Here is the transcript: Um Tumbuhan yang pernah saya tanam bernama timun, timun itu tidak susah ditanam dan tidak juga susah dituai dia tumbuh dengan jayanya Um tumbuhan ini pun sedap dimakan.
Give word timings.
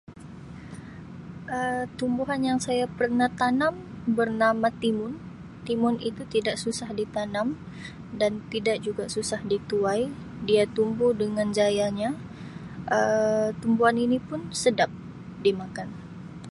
Um 1.57 1.83
Tumbuhan 1.97 2.41
yang 2.47 2.59
pernah 2.97 3.29
saya 3.29 3.37
tanam 3.39 3.73
bernama 4.17 4.67
timun, 4.81 5.13
timun 5.67 5.95
itu 6.09 6.23
tidak 6.33 6.55
susah 6.63 6.89
ditanam 6.99 7.47
dan 8.19 8.31
tidak 8.53 8.77
juga 8.85 9.03
susah 9.15 9.39
dituai 9.51 10.01
dia 10.47 10.63
tumbuh 10.77 11.11
dengan 11.21 11.47
jayanya 11.57 12.09
Um 12.97 13.47
tumbuhan 13.61 13.95
ini 14.05 14.17
pun 14.27 14.39
sedap 14.63 14.89
dimakan. 15.45 15.89